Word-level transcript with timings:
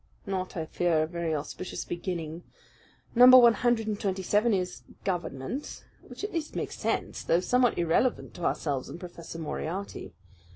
Not, 0.25 0.57
I 0.57 0.65
fear, 0.65 1.03
a 1.03 1.07
very 1.07 1.35
auspicious 1.35 1.85
beginning. 1.85 2.41
Number 3.13 3.37
one 3.37 3.53
hundred 3.53 3.85
and 3.85 3.99
twenty 3.99 4.23
seven 4.23 4.51
is 4.51 4.81
'Government'; 5.03 5.85
which 6.01 6.23
at 6.23 6.33
least 6.33 6.55
makes 6.55 6.75
sense, 6.79 7.21
though 7.23 7.39
somewhat 7.39 7.77
irrelevant 7.77 8.33
to 8.33 8.45
ourselves 8.45 8.89
and 8.89 8.99
Professor 8.99 9.37
Moriarty. 9.37 10.15